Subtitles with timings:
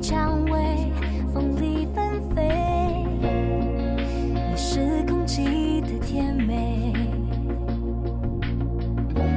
[0.00, 0.90] 蔷薇，
[1.34, 6.94] 风里纷飞，你是空气的甜美，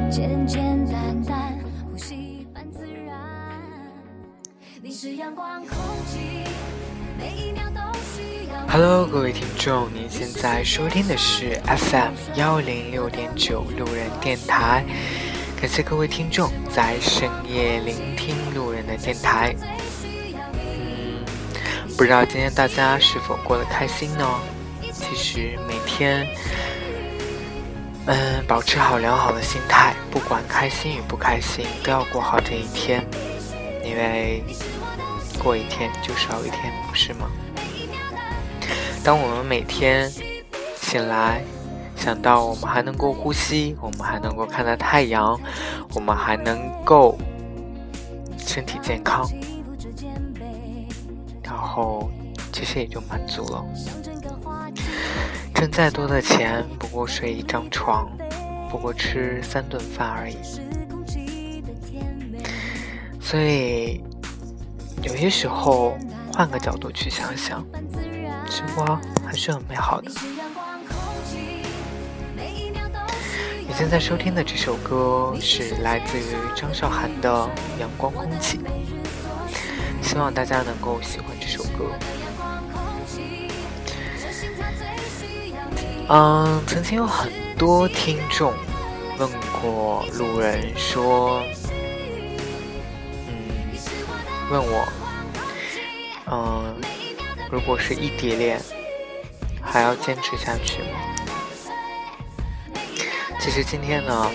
[0.10, 1.60] 简简单单，
[1.92, 3.20] 呼吸般自然。
[4.82, 5.76] 你是阳光，空
[6.08, 6.46] 气，
[7.18, 8.66] 每一秒都需要。
[8.70, 14.86] Hello，各位听众，您现在收听的是 FM 幺零六点九路人电台。
[15.60, 19.54] 感谢各位听众在深夜聆听路人的电台。
[21.96, 24.28] 不知道今天大家是否过得开心呢？
[24.92, 26.28] 其实每天，
[28.08, 33.06] 嗯，保持好良好的心态，不管开心与不开心，都要过好这一天，
[33.86, 34.44] 因为
[35.42, 37.30] 过一天就少一天，不是吗？
[39.04, 40.12] 当我们每天
[40.82, 41.44] 醒来，
[41.96, 45.40] 想到我们还能够呼吸，我们还能够看到太阳，
[45.94, 47.18] 我们还能够
[48.40, 49.30] 身体健康，
[51.74, 52.12] 后
[52.52, 53.66] 其实也就满足了。
[55.56, 58.08] 挣再多的钱，不过睡一张床，
[58.70, 60.38] 不过吃三顿饭而已。
[63.20, 64.04] 所以
[65.02, 65.98] 有些时候
[66.32, 67.66] 换个角度去想想，
[68.48, 70.12] 生活还是很美好的。
[73.66, 77.50] 你现在收听的这首歌是来自于张韶涵的
[77.80, 78.60] 《阳光空气》，
[80.02, 81.33] 希望大家能够喜欢。
[86.10, 88.54] 嗯，曾经有很多听众
[89.18, 89.30] 问
[89.62, 91.42] 过路人说，
[93.28, 93.72] 嗯，
[94.52, 94.86] 问我，
[96.30, 96.76] 嗯，
[97.50, 98.62] 如果是异地恋，
[99.62, 101.00] 还要坚持下去吗？
[103.40, 104.30] 其实今天呢，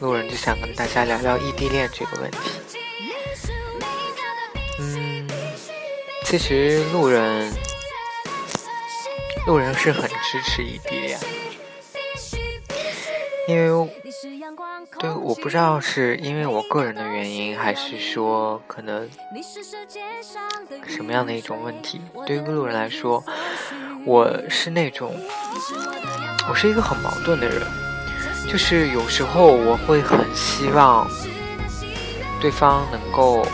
[0.00, 2.38] 路人就想跟大家聊聊异地恋这个问题。
[4.78, 5.26] 嗯，
[6.28, 7.52] 其实路人，
[9.46, 11.16] 路人是很支持异地恋，
[13.46, 13.90] 因为
[14.98, 19.08] 对我不知道是因为我个人的原因，还是说可能
[20.84, 22.00] 什么样的一种问题。
[22.26, 23.22] 对于路人来说，
[24.04, 25.14] 我是那种，
[26.50, 27.62] 我是一个很矛盾的人。
[28.50, 31.08] 就是有时候我会很希望
[32.40, 33.46] 对方能够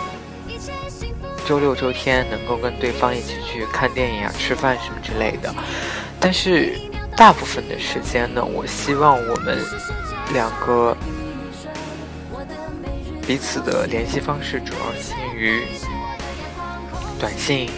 [1.47, 5.55] 周六周天能够跟对方一起去看电影啊、吃饭什么之类的，
[6.19, 6.79] 但是
[7.17, 9.59] 大部分的时间呢，我希望我们
[10.33, 10.97] 两个
[13.27, 15.63] 彼此的联系方式主要限于
[17.21, 17.71] 短信，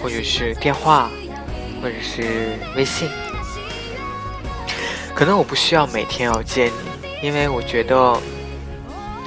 [0.00, 1.10] 或者是电话，
[1.82, 3.08] 或者是微信。
[5.14, 7.96] 可能我不需要每天要见你，因为我觉得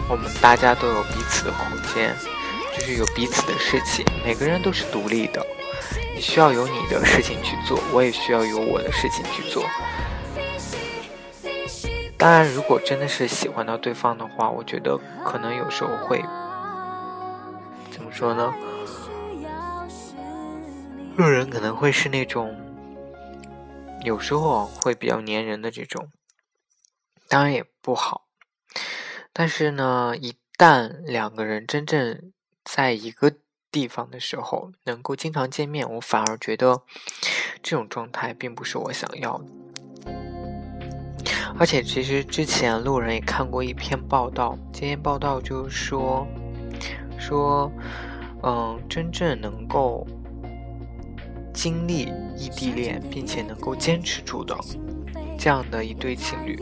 [0.09, 2.15] 我们大家都有彼此的空间，
[2.73, 5.45] 就是有彼此的事情，每个人都是独立的。
[6.15, 9.63] 你需要有你的事情去做，我也需要有我的事情去做。
[12.17, 16.23] 当然，如果真的是喜欢到对方的话，我觉得可能有时候会
[17.91, 18.53] 怎么说呢？
[21.15, 22.59] 路人可能会是那种。
[24.03, 26.09] 有时候会比较粘人的这种，
[27.29, 28.25] 当然也不好。
[29.31, 32.33] 但是呢，一旦两个人真正
[32.75, 33.31] 在一个
[33.69, 36.81] 地方的时候，能够经常见面，我反而觉得
[37.61, 39.45] 这种状态并不是我想要的。
[41.59, 46.27] 而且，其实之前路人也看过一篇报道，这篇报道就是说，
[47.19, 47.71] 说，
[48.41, 50.07] 嗯，真正能够。
[51.53, 54.57] 经历异地恋并且能够坚持住的
[55.37, 56.59] 这样的一对情侣，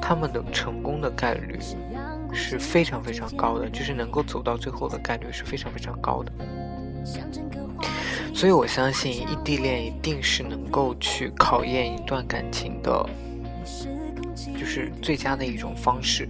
[0.00, 1.58] 他们的成功的概率
[2.36, 6.32] 是非常非常高的，就是能够走到最后的概率是非常非常高的。
[8.34, 13.08] 所以我相信异地恋一定是能够去考验一段感情的，
[14.58, 16.28] 就是最佳的一种方式。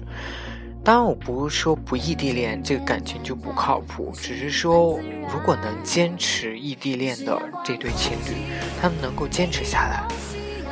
[0.85, 8.37] 当然，我不是说不异地恋这个感情就不靠谱，只是说如果能坚持异地恋的这对情侣，
[8.81, 10.07] 他们能够坚持下来，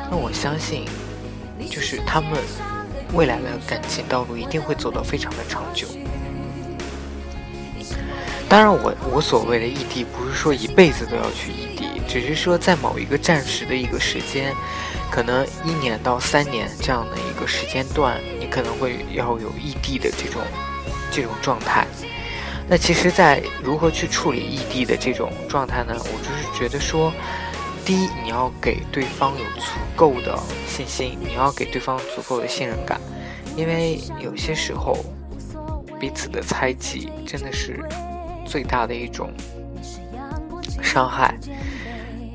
[0.09, 0.85] 那我相信，
[1.69, 2.31] 就是他们
[3.13, 5.87] 未来的感情道路一定会走得非常的长久。
[8.47, 14.53] 当然我，我所谓的异地不是说一辈子都要去异地，只是说在某一个暂时的一个时间，
[15.09, 20.41] 可能一年到三年这样的一个时间段，你可能会要有异地的这种
[21.11, 21.87] 这种状态。
[22.67, 25.95] 那其实，在如何去处理异地的这种状态呢？
[25.97, 27.11] 我就是觉得说，
[27.85, 30.35] 第一，你要给对方有足够的
[30.67, 32.99] 信心，你要给对方足够的信任感，
[33.55, 34.97] 因为有些时候，
[35.99, 37.79] 彼此的猜忌真的是
[38.43, 39.31] 最大的一种
[40.81, 41.37] 伤害。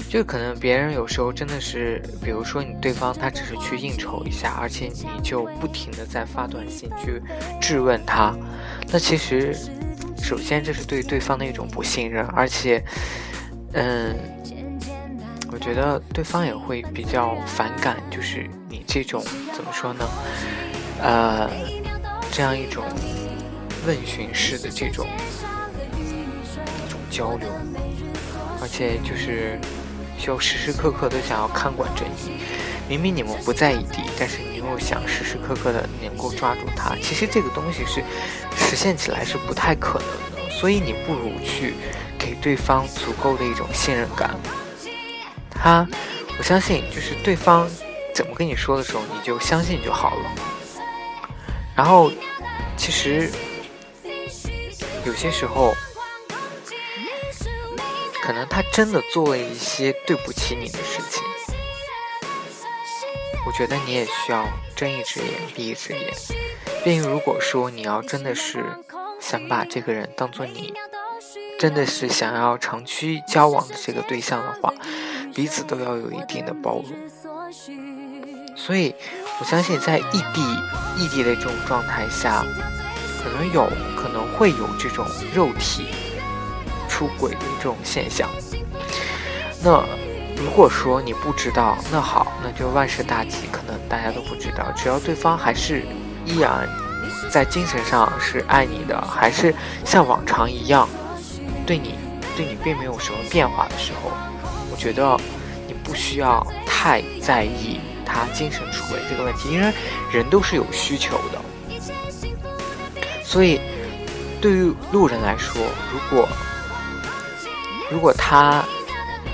[0.09, 7.21] 就可能别人有时候真的是，比如说你对方他只是去应酬一下，而且你就不停的在发短信去
[7.61, 8.37] 质问他，
[8.93, 9.53] 那其实
[10.17, 12.85] 首先这是对对方的一种不信任，而且，
[13.73, 14.17] 嗯，
[15.53, 20.09] 我觉得对方也会比较反感，就是你这种怎么说呢？
[21.03, 21.51] 呃，
[22.33, 22.85] 这样一种
[23.87, 25.07] 问询式的这种
[25.99, 27.49] 一种交流，
[28.61, 29.59] 而且就是。
[30.19, 32.33] 需要时时刻刻都想要看管着你，
[32.87, 36.95] 明明你们不在异地，但是你又想时时刻刻的能够抓住他。
[36.97, 38.05] 其实这个东西是
[38.55, 41.73] 实现起来是不太可能的，所以你不如去
[42.19, 44.37] 给对方足够的一种信任感。
[45.63, 45.87] 他，
[46.39, 47.69] 我相信就是对方
[48.15, 50.31] 怎么跟你说的时候，你就相信就好了。
[51.77, 52.11] 然后，
[52.77, 53.31] 其实
[55.05, 55.75] 有些时候。
[58.23, 61.21] 可能他真的做了一些对不起你的事情，
[63.45, 64.47] 我觉得你也需要
[64.77, 66.15] 睁一只眼闭一只眼。
[66.85, 68.65] 毕竟，如果说你要真的是
[69.21, 70.73] 想把这个人当做你
[71.59, 74.73] 真的是想要长期交往的这个对象的话，
[75.35, 76.87] 彼此都要有一定的包容。
[78.57, 78.95] 所以，
[79.39, 80.43] 我相信在异地
[80.97, 82.45] 异地的这种状态下，
[83.23, 83.67] 可能有
[83.97, 85.87] 可能会有这种肉体。
[86.93, 88.29] 出轨的这种现象，
[89.63, 89.83] 那
[90.37, 94.71] 如果说你不知道，那好，那就万事大吉，可能大家都不知道。
[94.77, 95.83] 只要对方还是
[96.27, 96.69] 依然
[97.31, 100.87] 在精神上是爱你的，还是像往常一样
[101.65, 101.95] 对你
[102.37, 104.11] 对你并没有什么变化的时候，
[104.81, 105.15] 觉得
[105.69, 109.71] 你不需要太在意他精神出轨这个问题，因为
[110.11, 111.39] 人都是有需求的。
[113.23, 113.61] 所以
[114.41, 115.63] 对于路人来说，
[115.93, 116.27] 如果
[117.91, 118.65] 如果他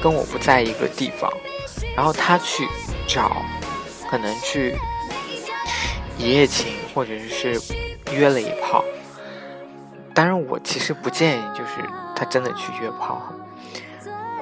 [0.02, 1.32] 跟我不在一个地方，
[1.96, 2.66] 然后他去
[3.06, 3.36] 找，
[4.10, 4.76] 可能去
[6.18, 7.60] 一夜情，或者是
[8.12, 8.84] 约了一炮。
[10.12, 13.22] 当然，我其实不建议就是他真的去约炮。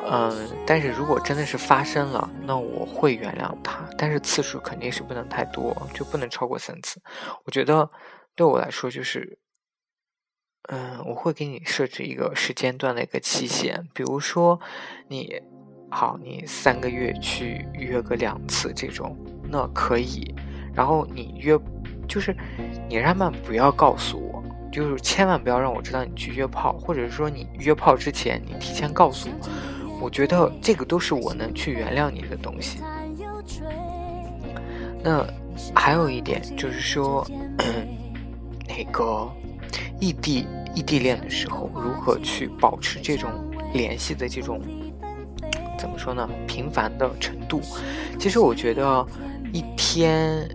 [0.06, 7.00] 嗯，但是如果真的是发生了，那我会原谅他，但是次数肯定是不能太多，就不能超过三次。
[7.44, 7.88] 我觉得
[8.34, 9.38] 对我来说就是。
[10.70, 14.58] 嗯，我会给你设置一个时间段的一个期限，比如说，
[15.08, 15.38] 你
[15.90, 19.14] 好，你三个月去约个两次这种，
[19.50, 20.34] 那可以。
[20.74, 21.54] 然后你约，
[22.08, 22.34] 就是
[22.88, 24.42] 你让他们不要告诉我，
[24.72, 29.48] 就是千万不要让我知道你去约炮，或者说你约炮之前你提前告诉我，
[30.00, 32.79] 我觉得这个都是我能去原谅你的东西。
[35.02, 35.26] 那
[35.75, 37.26] 还有一点就是说，
[38.69, 39.31] 那个。
[40.00, 43.31] 异地异地恋的时候，如何去保持这种
[43.73, 44.61] 联系的这种
[45.79, 46.29] 怎么说呢？
[46.46, 47.60] 频繁的程度，
[48.19, 49.06] 其实我觉得
[49.53, 50.46] 一天，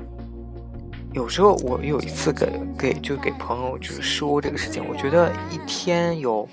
[1.14, 6.48] 有时候我有一次给给就给朋友就是说这个事情，我觉得一天有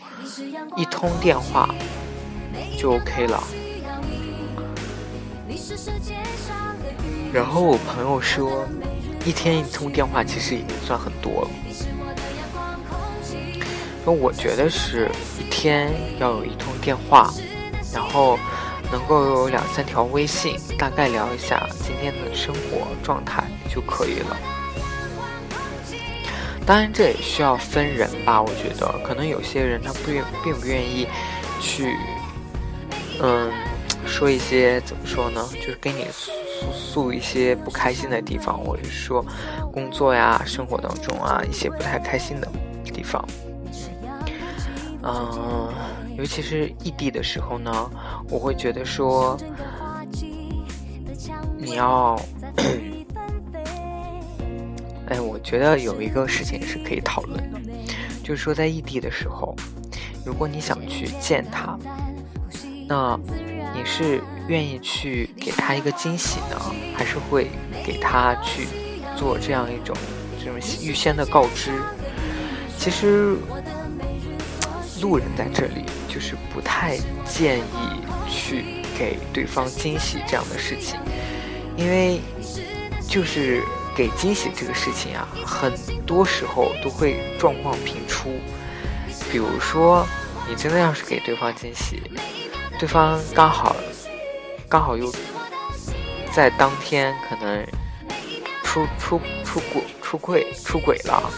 [0.77, 1.69] 一通电话
[2.77, 3.43] 就 OK 了。
[7.33, 8.67] 然后我朋友说，
[9.25, 11.51] 一天一通电话其实已经算很多了。
[14.05, 17.33] 那我觉得是一天要有一通电话，
[17.93, 18.39] 然后
[18.93, 24.37] 能够有两三条微信，大概聊一下今天的生活状态就可以了。
[26.65, 28.41] 当然，这也需要分人吧。
[28.41, 31.07] 我觉得可能有些人他不愿并不愿意
[31.61, 31.97] 去，
[33.21, 33.51] 嗯，
[34.07, 35.47] 说一些怎么说呢？
[35.55, 36.31] 就是跟你诉
[36.73, 39.25] 诉一些不开心的地方，或者说
[39.73, 42.49] 工作呀、生活当中啊一些不太开心的
[42.85, 43.25] 地方。
[45.03, 45.73] 嗯，
[46.17, 47.91] 尤其是异地的时候呢，
[48.29, 49.37] 我会觉得说，
[51.57, 52.21] 你要，
[55.09, 57.41] 哎，我觉得有一个事情是可以讨论，
[58.23, 59.55] 就是说在异地的时候，
[60.25, 61.79] 如果你想去见他，
[62.89, 63.19] 那
[63.75, 66.61] 你是愿意去给他一个惊喜呢，
[66.97, 67.51] 还是会
[67.85, 68.67] 给他去
[69.17, 69.97] 做这样一种
[70.39, 71.73] 这种预先的告知？
[72.79, 73.37] 其实。
[75.03, 80.99] 路人在这里就是不太建议去给对方惊喜这样的事情，
[81.77, 82.19] 因为
[83.07, 83.63] 就是
[83.95, 85.71] 给惊喜这个事情啊，很
[86.07, 88.31] 多时候都会状况频出。
[89.31, 90.07] 比如说，
[90.49, 92.03] 你真的要是给对方惊喜，
[92.79, 93.75] 对方刚好
[94.69, 95.13] 刚好又
[96.33, 97.67] 在当天可能
[98.63, 101.31] 出出出轨出轨出轨了，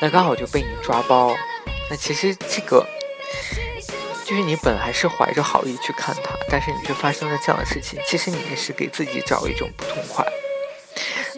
[0.00, 1.34] 那刚好就被你抓包。
[1.90, 2.86] 那其实这个
[4.24, 10.24] 就是你本来是怀着好意去看他，但是你却发生了这样的事情，其实你也是给自己找一种不痛快。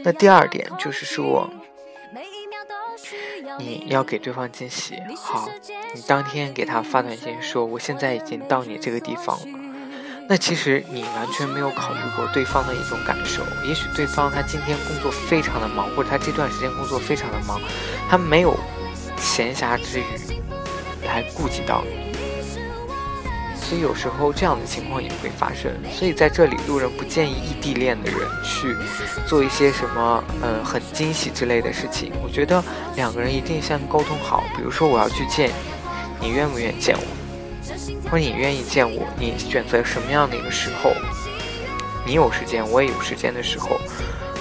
[0.05, 1.49] 那第二点就是说。
[3.59, 5.49] 你要给对方惊喜，好，
[5.95, 9.47] 你当天给他发短信说我现在已经到你这个地方了。
[10.29, 17.59] 那其实你完全没有考虑过对方的一种感受，也许对方他今天工作非常的忙，或者他这段时间工作非常的忙，
[18.11, 18.55] 他没有
[19.17, 20.05] 闲暇之余
[21.07, 22.09] 来顾及到你。
[23.57, 28.75] 所以有时候这样的情况也会发生，所以在这里路人不建议异地恋的人去
[29.27, 32.13] 做一些什么，嗯，很惊喜之类的事情。
[32.23, 32.63] 我觉得
[32.97, 35.55] 两个人一定先沟通好，比如说我要去见你，
[36.21, 38.11] 你愿不愿意见我？
[38.11, 40.93] 或你愿意见我，你选择什么样的一个时候？
[42.07, 43.79] 你有时间，我也有时间的时候，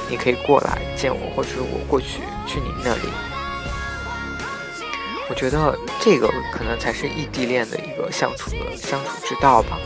[0.10, 3.10] 你可以过来见我，或者我过去去你那里。
[5.29, 9.77] 我觉得这个可能才是异地恋的一个相处的相处之道吧。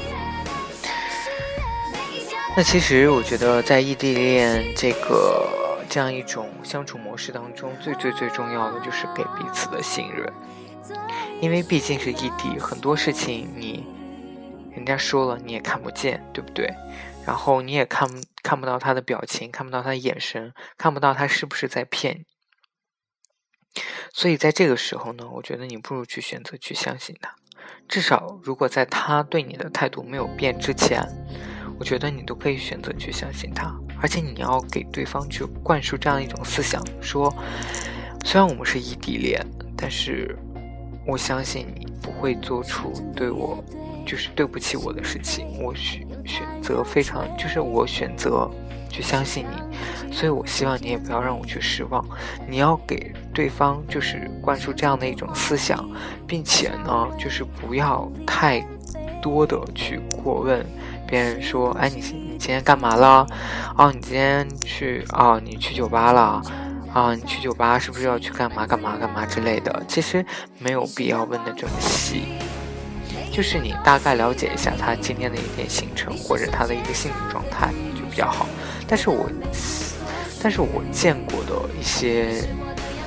[2.56, 5.50] 那其实我觉得在异地恋这个
[5.90, 10.32] 这样一种相处模式当中，最最最重要的就是给彼此的信任，
[11.42, 13.86] 因为毕竟是异地，很多事情你
[14.76, 16.74] 人家说了你也看不见，对不对？
[17.26, 18.10] 然后你也看
[18.42, 22.24] 看不到他的表情，看不到他的眼神，看不到他是不是在骗你。
[24.14, 27.34] 所以在这个时候呢，我觉得你不如去选择去相信他。
[27.88, 31.02] 至少，如果在他对你的态度没有变之前，
[31.78, 33.74] 我觉得你都可以选择去相信他。
[34.02, 37.34] 而且你要给对方去灌输这样一种思想：说，
[38.26, 39.46] 虽然我们是异地恋，
[39.78, 40.38] 但是
[41.06, 43.64] 我相信你不会做出对我
[44.06, 45.48] 就是对不起我的事情。
[45.62, 48.50] 我选选择非常，就是我选择。
[48.94, 52.06] 去相信你，所以我希望你也不要让我去失望。
[52.46, 55.90] 你要给对方就是灌输这样的一种思想，
[56.28, 58.60] 并且呢，就是不要太
[59.22, 60.66] 多的去过问
[61.08, 63.26] 别人说，哎，你你今天干嘛了？
[63.78, 66.42] 哦，你今天去哦，你去酒吧了？
[66.94, 69.84] 啊，你去酒吧是不是要去干嘛干嘛干嘛之类的？
[69.88, 70.26] 其实
[70.60, 72.24] 没有必要问的这么细，
[73.32, 78.46] 就是你大概了解一下他今天的一天行程或者他的一个心理状态就比较好。
[78.88, 79.30] 但是我，
[80.44, 82.24] 但是我见过的一些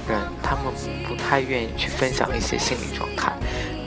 [0.09, 0.65] 人，他们
[1.07, 3.33] 不太愿意去分享一些心理状态，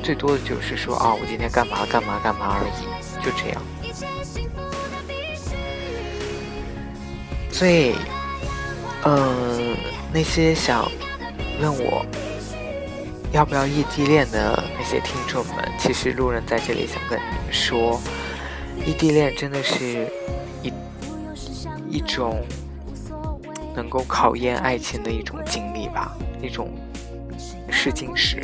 [0.03, 3.61] 最多的就是说啊，我今天干嘛干嘛干嘛而已，就这样。
[7.51, 7.95] 所以，
[9.03, 9.66] 嗯，
[10.13, 10.89] 那些想
[11.61, 12.05] 问我
[13.31, 17.99] 要不要异地恋的那些听众们，其实路人在这里想跟你们说，
[18.85, 20.07] 异地恋真的是。
[20.63, 20.73] 一
[21.89, 22.43] 一种
[23.75, 26.69] 能够考验爱情的一种经历吧，一种
[27.69, 28.43] 试金石。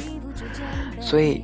[1.01, 1.43] 所以，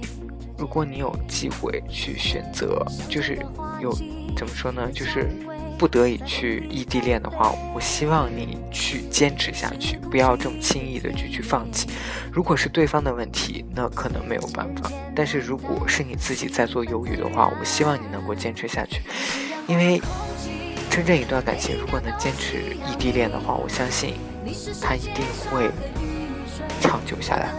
[0.57, 3.37] 如果你有机会去选择，就是
[3.81, 3.91] 有
[4.37, 5.27] 怎么说呢，就是
[5.79, 11.87] 不得已去异地恋的话，我希望你去坚持下去，不要这么轻易的就去放弃。
[12.31, 19.01] 如果是对方的问题，那可能没有办法；但是如果是你自己在做犹豫的话，我希望你能够坚持下去，
[19.65, 19.99] 因为。
[20.91, 24.15] 真正一段感情，如果能坚持异地恋的话，我相信
[24.81, 25.69] 他一定会
[26.81, 27.53] 长久下来。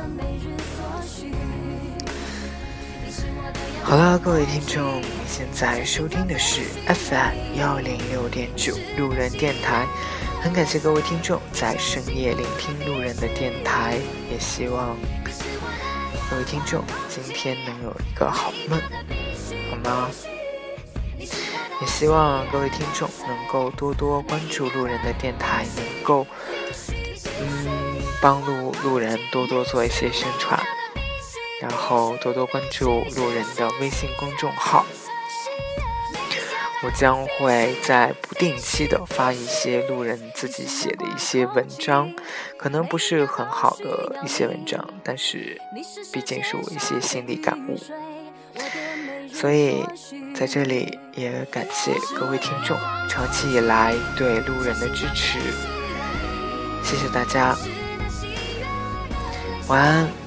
[3.82, 9.86] 好了，各位听众，现在收听的是 FM 幺零六点九路人电台，
[10.40, 13.98] 很感谢各位听众在深夜聆听路人的电台，
[14.30, 14.96] 也希望
[16.30, 18.80] 各位听众今天能有一个好梦，
[19.70, 20.08] 好吗？
[21.18, 26.26] 也希望各位听众能够多多关注路人的电台，能够
[27.40, 27.66] 嗯
[28.20, 30.62] 帮路路人多多做一些宣传，
[31.70, 34.84] 然后多多关注路人的微信公众号。
[36.82, 42.10] 我将会在不定期的发一些路人自己写的一些文章，
[42.58, 45.60] 可能不是很好的一些文章，但是
[46.10, 47.78] 毕竟是我一些心理感悟。
[49.30, 49.84] 所以，
[50.34, 52.76] 在这里也感谢各位听众
[53.10, 55.38] 长期以来对路人的支持，
[56.82, 57.54] 谢谢大家，
[59.68, 60.19] 晚安。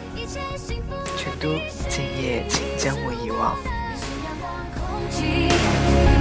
[1.44, 3.58] 今夜请将我遗忘。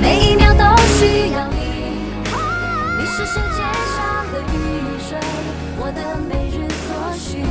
[0.00, 1.57] 每一秒都需要你，
[2.99, 3.62] 你是世界
[3.95, 5.17] 上的雨水，
[5.79, 7.38] 我的每日所需。
[7.38, 7.47] 你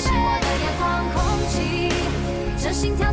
[0.00, 0.86] 是我的阳光
[1.16, 1.90] 空气，
[2.62, 3.12] 这心跳。